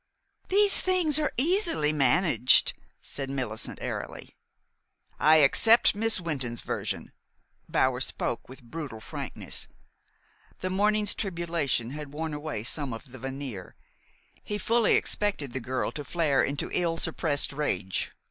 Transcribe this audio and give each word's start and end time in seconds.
"These 0.49 0.81
things 0.81 1.19
are 1.19 1.31
easily 1.37 1.93
managed," 1.93 2.73
said 3.03 3.29
Millicent 3.29 3.77
airily. 3.83 4.35
"I 5.19 5.35
accept 5.35 5.93
Miss 5.93 6.19
Wynton's 6.19 6.61
version." 6.63 7.11
Bower 7.69 8.01
spoke 8.01 8.49
with 8.49 8.63
brutal 8.63 8.99
frankness. 8.99 9.67
The 10.61 10.71
morning's 10.71 11.13
tribulation 11.13 11.91
had 11.91 12.13
worn 12.13 12.33
away 12.33 12.63
some 12.63 12.93
of 12.93 13.11
the 13.11 13.19
veneer. 13.19 13.75
He 14.43 14.57
fully 14.57 14.93
expected 14.95 15.51
the 15.53 15.59
girl 15.59 15.91
to 15.91 16.03
flare 16.03 16.41
into 16.43 16.71
ill 16.73 16.97
suppressed 16.97 17.53
rage. 17.53 18.09